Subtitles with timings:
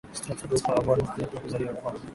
[0.19, 1.93] Stratford upon Avon mahali pa kuzaliwa kwa